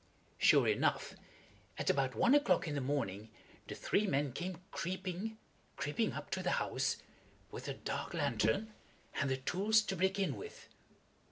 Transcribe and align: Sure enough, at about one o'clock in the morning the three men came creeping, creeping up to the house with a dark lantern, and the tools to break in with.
Sure 0.39 0.67
enough, 0.67 1.13
at 1.77 1.87
about 1.91 2.15
one 2.15 2.33
o'clock 2.33 2.67
in 2.67 2.73
the 2.73 2.81
morning 2.81 3.29
the 3.67 3.75
three 3.75 4.07
men 4.07 4.33
came 4.33 4.57
creeping, 4.71 5.37
creeping 5.75 6.13
up 6.13 6.31
to 6.31 6.41
the 6.41 6.53
house 6.57 6.97
with 7.51 7.67
a 7.67 7.75
dark 7.75 8.15
lantern, 8.15 8.73
and 9.13 9.29
the 9.29 9.37
tools 9.37 9.83
to 9.83 9.95
break 9.95 10.17
in 10.17 10.35
with. 10.35 10.69